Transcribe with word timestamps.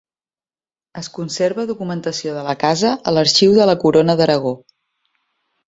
Es 1.01 1.09
conserva 1.17 1.65
documentació 1.73 2.33
de 2.39 2.47
la 2.49 2.57
casa 2.65 2.95
a 3.11 3.15
l'arxiu 3.19 3.55
de 3.61 3.71
la 3.73 3.79
corona 3.87 4.19
d'Aragó. 4.23 4.59